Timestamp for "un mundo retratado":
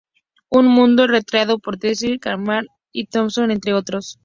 0.49-1.59